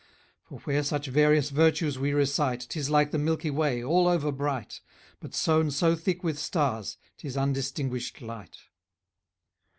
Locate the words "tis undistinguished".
7.17-8.19